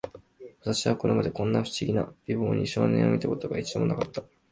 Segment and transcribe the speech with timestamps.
[0.63, 4.23] 私はこれまで、こんな不思議な美貌の青年を見た事が、一度も無かった